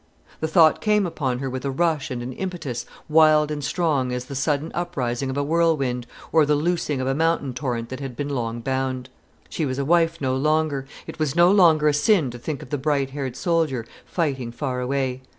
The 0.39 0.47
thought 0.47 0.81
came 0.81 1.05
upon 1.05 1.37
her 1.37 1.47
with 1.47 1.63
a 1.63 1.69
rush 1.69 2.09
and 2.09 2.23
an 2.23 2.33
impetus, 2.33 2.87
wild 3.07 3.51
and 3.51 3.63
strong 3.63 4.11
as 4.11 4.25
the 4.25 4.33
sudden 4.33 4.71
uprising 4.73 5.29
of 5.29 5.37
a 5.37 5.43
whirlwind, 5.43 6.07
or 6.31 6.43
the 6.43 6.55
loosing 6.55 6.99
of 6.99 7.05
a 7.05 7.13
mountain 7.13 7.53
torrent 7.53 7.89
that 7.89 7.99
had 7.99 8.17
long 8.19 8.55
been 8.55 8.61
bound. 8.63 9.09
She 9.47 9.63
was 9.63 9.77
a 9.77 9.85
wife 9.85 10.19
no 10.19 10.35
longer. 10.35 10.87
It 11.05 11.19
was 11.19 11.35
no 11.35 11.51
longer 11.51 11.87
a 11.87 11.93
sin 11.93 12.31
to 12.31 12.39
think 12.39 12.63
of 12.63 12.71
the 12.71 12.79
bright 12.79 13.11
haired 13.11 13.35
soldier, 13.35 13.85
fighting 14.07 14.51
far 14.51 14.79
away. 14.81 15.21